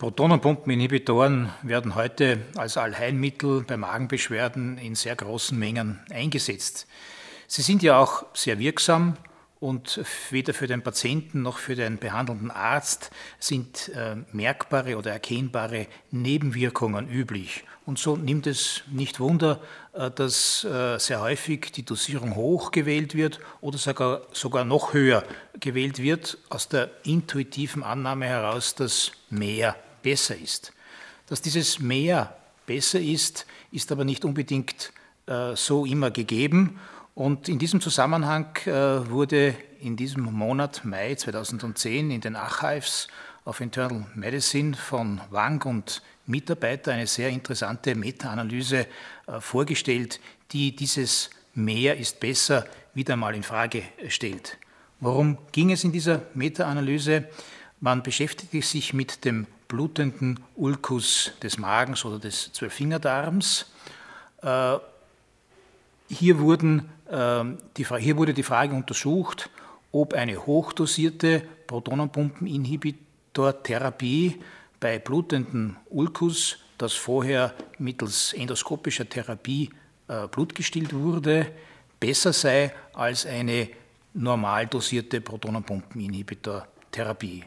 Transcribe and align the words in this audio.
Protonenpumpeninhibitoren 0.00 1.50
werden 1.60 1.94
heute 1.94 2.38
als 2.56 2.78
Allheilmittel 2.78 3.64
bei 3.64 3.76
Magenbeschwerden 3.76 4.78
in 4.78 4.94
sehr 4.94 5.14
großen 5.14 5.58
Mengen 5.58 6.00
eingesetzt. 6.10 6.86
Sie 7.46 7.60
sind 7.60 7.82
ja 7.82 7.98
auch 7.98 8.24
sehr 8.32 8.58
wirksam 8.58 9.18
und 9.58 10.00
weder 10.30 10.54
für 10.54 10.66
den 10.66 10.80
Patienten 10.80 11.42
noch 11.42 11.58
für 11.58 11.74
den 11.74 11.98
behandelnden 11.98 12.50
Arzt 12.50 13.10
sind 13.40 13.90
äh, 13.94 14.16
merkbare 14.32 14.96
oder 14.96 15.10
erkennbare 15.10 15.86
Nebenwirkungen 16.10 17.06
üblich. 17.10 17.64
Und 17.84 17.98
so 17.98 18.16
nimmt 18.16 18.46
es 18.46 18.82
nicht 18.90 19.20
Wunder, 19.20 19.60
äh, 19.92 20.10
dass 20.10 20.64
äh, 20.64 20.98
sehr 20.98 21.20
häufig 21.20 21.72
die 21.72 21.84
Dosierung 21.84 22.36
hoch 22.36 22.70
gewählt 22.70 23.14
wird 23.14 23.38
oder 23.60 23.76
sogar, 23.76 24.22
sogar 24.32 24.64
noch 24.64 24.94
höher 24.94 25.24
gewählt 25.60 25.98
wird, 25.98 26.38
aus 26.48 26.70
der 26.70 26.90
intuitiven 27.04 27.82
Annahme 27.82 28.24
heraus, 28.24 28.74
dass 28.74 29.12
mehr 29.28 29.76
besser 30.02 30.36
ist. 30.36 30.72
Dass 31.26 31.42
dieses 31.42 31.78
mehr 31.78 32.36
besser 32.66 33.00
ist, 33.00 33.46
ist 33.72 33.92
aber 33.92 34.04
nicht 34.04 34.24
unbedingt 34.24 34.92
äh, 35.26 35.54
so 35.56 35.84
immer 35.84 36.10
gegeben. 36.10 36.78
Und 37.14 37.48
in 37.48 37.58
diesem 37.58 37.80
Zusammenhang 37.80 38.56
äh, 38.66 38.72
wurde 39.10 39.54
in 39.80 39.96
diesem 39.96 40.22
Monat 40.22 40.84
Mai 40.84 41.14
2010 41.14 42.10
in 42.10 42.20
den 42.20 42.36
Archives 42.36 43.08
of 43.44 43.60
Internal 43.60 44.06
Medicine 44.14 44.76
von 44.76 45.20
Wang 45.30 45.62
und 45.62 46.02
Mitarbeiter 46.26 46.92
eine 46.92 47.06
sehr 47.06 47.28
interessante 47.30 47.94
Meta-Analyse 47.94 48.86
äh, 49.26 49.40
vorgestellt, 49.40 50.20
die 50.52 50.74
dieses 50.74 51.30
Mehr 51.54 51.96
ist 51.96 52.20
besser 52.20 52.64
wieder 52.94 53.16
mal 53.16 53.34
in 53.34 53.42
Frage 53.42 53.82
stellt. 54.08 54.56
Worum 55.00 55.38
ging 55.52 55.72
es 55.72 55.82
in 55.82 55.92
dieser 55.92 56.22
Meta-Analyse? 56.34 57.24
Man 57.80 58.02
beschäftigte 58.02 58.62
sich 58.62 58.92
mit 58.92 59.24
dem 59.24 59.46
blutenden 59.70 60.38
Ulkus 60.56 61.32
des 61.42 61.56
Magens 61.56 62.04
oder 62.04 62.18
des 62.18 62.52
Zwölffingerdarms. 62.52 63.72
Äh, 64.42 64.76
hier, 66.08 66.40
wurden, 66.40 66.90
ähm, 67.08 67.58
hier 67.76 68.16
wurde 68.16 68.34
die 68.34 68.42
Frage 68.42 68.74
untersucht, 68.74 69.48
ob 69.92 70.14
eine 70.14 70.44
hochdosierte 70.44 71.44
Protonenpumpeninhibitortherapie 71.68 74.40
bei 74.80 74.98
blutendem 74.98 75.76
Ulkus, 75.88 76.58
das 76.76 76.94
vorher 76.94 77.54
mittels 77.78 78.32
endoskopischer 78.32 79.08
Therapie 79.08 79.70
äh, 80.08 80.26
blutgestillt 80.26 80.92
wurde, 80.92 81.46
besser 82.00 82.32
sei 82.32 82.74
als 82.92 83.24
eine 83.24 83.68
normal 84.14 84.66
dosierte 84.66 85.20
Protonenpumpeninhibitortherapie. 85.20 87.44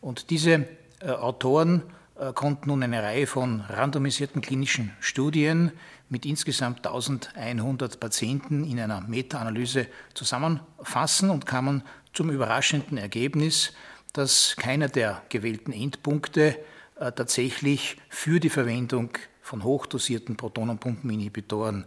Und 0.00 0.30
diese 0.30 0.68
Autoren 1.12 1.82
äh, 2.18 2.32
konnten 2.32 2.68
nun 2.68 2.82
eine 2.82 3.02
Reihe 3.02 3.26
von 3.26 3.60
randomisierten 3.60 4.40
klinischen 4.40 4.92
Studien 5.00 5.72
mit 6.08 6.24
insgesamt 6.24 6.86
1100 6.86 8.00
Patienten 8.00 8.64
in 8.64 8.80
einer 8.80 9.02
Meta-Analyse 9.02 9.86
zusammenfassen 10.14 11.30
und 11.30 11.46
kamen 11.46 11.82
zum 12.12 12.30
überraschenden 12.30 12.96
Ergebnis, 12.96 13.72
dass 14.14 14.56
keiner 14.56 14.88
der 14.88 15.22
gewählten 15.28 15.72
Endpunkte 15.72 16.56
äh, 16.98 17.12
tatsächlich 17.12 17.98
für 18.08 18.40
die 18.40 18.50
Verwendung 18.50 19.10
von 19.42 19.62
hochdosierten 19.62 20.36
Protonenpumpeninhibitoren 20.36 21.84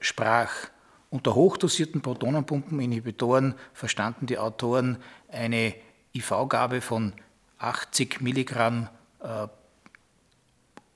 sprach. 0.00 0.50
Unter 1.10 1.34
hochdosierten 1.34 2.00
Protonenpumpeninhibitoren 2.00 3.54
verstanden 3.74 4.24
die 4.24 4.38
Autoren 4.38 4.96
eine 5.28 5.74
IV-Gabe 6.14 6.80
von 6.80 7.12
80 7.58 8.20
Milligramm 8.20 8.88
äh, 9.20 9.48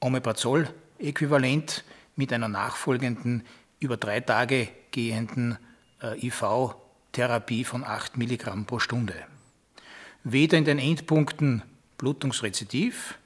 Omeprazol-Äquivalent 0.00 1.84
mit 2.16 2.32
einer 2.32 2.48
nachfolgenden, 2.48 3.44
über 3.78 3.96
drei 3.96 4.20
Tage 4.20 4.68
gehenden 4.90 5.58
äh, 6.02 6.18
IV-Therapie 6.26 7.64
von 7.64 7.84
8 7.84 8.16
Milligramm 8.16 8.66
pro 8.66 8.78
Stunde. 8.78 9.14
Weder 10.22 10.58
in 10.58 10.64
den 10.64 10.78
Endpunkten 10.78 11.62
Blutungsrezidiv 11.96 13.18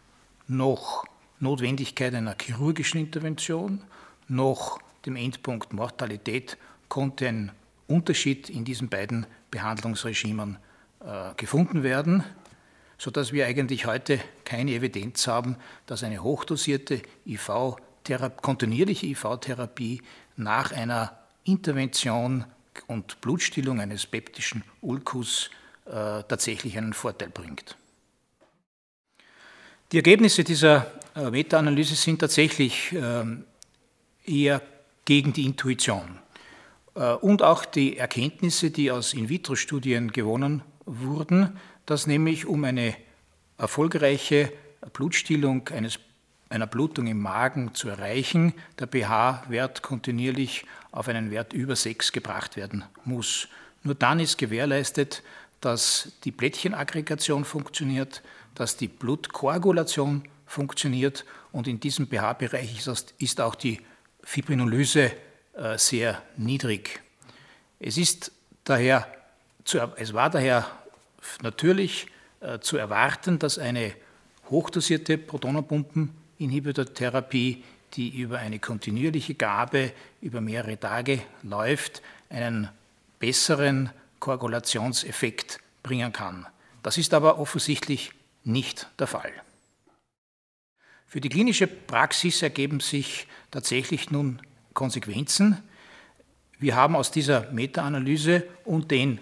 noch 0.46 1.04
Notwendigkeit 1.40 2.14
einer 2.14 2.36
chirurgischen 2.40 3.00
Intervention 3.00 3.82
noch 4.28 4.78
dem 5.06 5.16
Endpunkt 5.16 5.72
Mortalität 5.72 6.56
konnte 6.88 7.28
ein 7.28 7.52
Unterschied 7.86 8.48
in 8.48 8.64
diesen 8.64 8.88
beiden 8.88 9.26
Behandlungsregimen 9.50 10.58
äh, 11.00 11.34
gefunden 11.36 11.82
werden 11.82 12.24
sodass 13.04 13.34
wir 13.34 13.44
eigentlich 13.44 13.84
heute 13.84 14.18
keine 14.46 14.70
Evidenz 14.70 15.26
haben, 15.26 15.56
dass 15.84 16.02
eine 16.02 16.22
hochdosierte 16.22 17.02
IV 17.26 17.76
kontinuierliche 18.40 19.08
IV-Therapie 19.08 20.00
nach 20.36 20.72
einer 20.72 21.14
Intervention 21.44 22.46
und 22.86 23.20
Blutstillung 23.20 23.78
eines 23.78 24.06
peptischen 24.06 24.64
Ulkus 24.80 25.50
äh, 25.84 26.22
tatsächlich 26.26 26.78
einen 26.78 26.94
Vorteil 26.94 27.28
bringt. 27.28 27.76
Die 29.92 29.98
Ergebnisse 29.98 30.42
dieser 30.42 30.90
äh, 31.14 31.30
Meta-Analyse 31.30 31.96
sind 31.96 32.20
tatsächlich 32.20 32.90
äh, 32.92 33.24
eher 34.24 34.62
gegen 35.04 35.34
die 35.34 35.44
Intuition. 35.44 36.20
Äh, 36.94 37.12
und 37.12 37.42
auch 37.42 37.66
die 37.66 37.98
Erkenntnisse, 37.98 38.70
die 38.70 38.90
aus 38.90 39.12
In-vitro-Studien 39.12 40.10
gewonnen 40.10 40.62
wurden, 40.86 41.58
dass 41.86 42.06
nämlich 42.06 42.46
um 42.46 42.64
eine 42.64 42.94
erfolgreiche 43.58 44.52
Blutstillung 44.92 45.68
eines, 45.68 45.98
einer 46.48 46.66
Blutung 46.66 47.06
im 47.06 47.20
Magen 47.20 47.74
zu 47.74 47.88
erreichen, 47.88 48.54
der 48.78 48.88
pH-Wert 48.88 49.82
kontinuierlich 49.82 50.64
auf 50.92 51.08
einen 51.08 51.30
Wert 51.30 51.52
über 51.52 51.76
6 51.76 52.12
gebracht 52.12 52.56
werden 52.56 52.84
muss. 53.04 53.48
Nur 53.82 53.94
dann 53.94 54.20
ist 54.20 54.38
gewährleistet, 54.38 55.22
dass 55.60 56.12
die 56.24 56.32
Plättchenaggregation 56.32 57.44
funktioniert, 57.44 58.22
dass 58.54 58.76
die 58.76 58.88
Blutkoagulation 58.88 60.24
funktioniert 60.46 61.24
und 61.52 61.66
in 61.66 61.80
diesem 61.80 62.06
pH-Bereich 62.08 62.86
ist 63.18 63.40
auch 63.40 63.54
die 63.54 63.80
Fibrinolyse 64.22 65.12
äh, 65.54 65.78
sehr 65.78 66.22
niedrig. 66.36 67.00
Es, 67.78 67.96
ist 67.96 68.32
daher, 68.64 69.06
es 69.96 70.14
war 70.14 70.30
daher 70.30 70.66
natürlich 71.42 72.06
äh, 72.40 72.58
zu 72.60 72.76
erwarten, 72.76 73.38
dass 73.38 73.58
eine 73.58 73.94
hochdosierte 74.50 75.18
Protonenpumpeninhibitortherapie, 75.18 77.64
die 77.94 78.20
über 78.20 78.38
eine 78.38 78.58
kontinuierliche 78.58 79.34
Gabe 79.34 79.92
über 80.20 80.40
mehrere 80.40 80.78
Tage 80.78 81.22
läuft, 81.42 82.02
einen 82.28 82.68
besseren 83.18 83.90
Koagulationseffekt 84.20 85.60
bringen 85.82 86.12
kann. 86.12 86.46
Das 86.82 86.98
ist 86.98 87.14
aber 87.14 87.38
offensichtlich 87.38 88.12
nicht 88.42 88.88
der 88.98 89.06
Fall. 89.06 89.32
Für 91.06 91.20
die 91.20 91.28
klinische 91.28 91.66
Praxis 91.66 92.42
ergeben 92.42 92.80
sich 92.80 93.26
tatsächlich 93.50 94.10
nun 94.10 94.40
Konsequenzen. 94.72 95.62
Wir 96.58 96.74
haben 96.74 96.96
aus 96.96 97.10
dieser 97.10 97.52
Meta-Analyse 97.52 98.44
und 98.64 98.90
den 98.90 99.20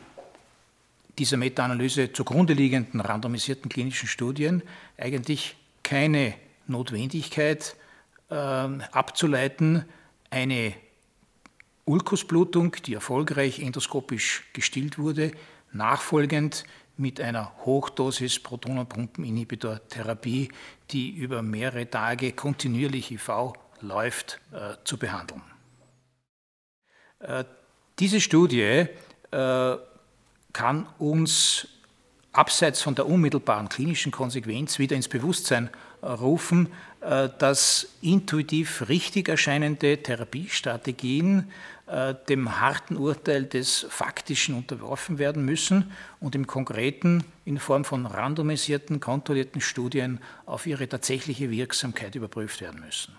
dieser 1.18 1.36
Meta-Analyse 1.36 2.12
zugrunde 2.12 2.54
liegenden 2.54 3.00
randomisierten 3.00 3.68
klinischen 3.68 4.08
Studien 4.08 4.62
eigentlich 4.96 5.56
keine 5.82 6.34
Notwendigkeit 6.66 7.76
äh, 8.30 8.34
abzuleiten, 8.34 9.84
eine 10.30 10.74
Ulkusblutung, 11.84 12.76
die 12.86 12.94
erfolgreich 12.94 13.58
endoskopisch 13.58 14.44
gestillt 14.52 14.98
wurde, 14.98 15.32
nachfolgend 15.72 16.62
mit 16.96 17.20
einer 17.20 17.52
Hochdosis 17.64 18.38
Protonenpumpeninhibitor-Therapie, 18.40 20.52
die 20.90 21.10
über 21.10 21.42
mehrere 21.42 21.90
Tage 21.90 22.32
kontinuierlich 22.32 23.10
IV 23.10 23.52
läuft, 23.80 24.40
äh, 24.52 24.76
zu 24.84 24.96
behandeln. 24.96 25.42
Äh, 27.18 27.44
diese 27.98 28.20
Studie 28.20 28.86
äh, 29.30 29.76
kann 30.52 30.86
uns 30.98 31.68
abseits 32.32 32.80
von 32.80 32.94
der 32.94 33.06
unmittelbaren 33.06 33.68
klinischen 33.68 34.10
Konsequenz 34.10 34.78
wieder 34.78 34.96
ins 34.96 35.08
Bewusstsein 35.08 35.70
rufen, 36.02 36.68
äh, 37.00 37.28
dass 37.38 37.88
intuitiv 38.00 38.88
richtig 38.88 39.28
erscheinende 39.28 40.02
Therapiestrategien 40.02 41.50
äh, 41.86 42.14
dem 42.28 42.60
harten 42.60 42.96
Urteil 42.96 43.44
des 43.44 43.86
Faktischen 43.88 44.54
unterworfen 44.54 45.18
werden 45.18 45.44
müssen 45.44 45.92
und 46.20 46.34
im 46.34 46.46
Konkreten 46.46 47.24
in 47.44 47.58
Form 47.58 47.84
von 47.84 48.06
randomisierten, 48.06 48.98
kontrollierten 48.98 49.60
Studien 49.60 50.20
auf 50.46 50.66
ihre 50.66 50.88
tatsächliche 50.88 51.50
Wirksamkeit 51.50 52.14
überprüft 52.14 52.60
werden 52.60 52.80
müssen. 52.80 53.14